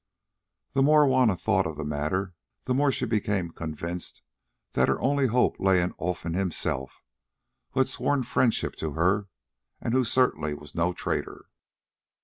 The 0.73 0.81
more 0.81 1.05
Juanna 1.05 1.37
thought 1.37 1.67
of 1.67 1.77
the 1.77 1.85
matter, 1.85 2.33
the 2.65 2.73
more 2.73 2.91
she 2.91 3.05
became 3.05 3.51
convinced 3.51 4.23
that 4.73 4.87
her 4.87 4.99
only 4.99 5.27
hope 5.27 5.59
lay 5.59 5.79
in 5.79 5.93
Olfan 5.99 6.33
himself, 6.33 7.03
who 7.73 7.81
had 7.81 7.87
sworn 7.87 8.23
friendship 8.23 8.75
to 8.77 8.93
her, 8.93 9.27
and 9.79 9.93
who 9.93 10.03
certainly 10.03 10.55
was 10.55 10.73
no 10.73 10.91
traitor. 10.91 11.45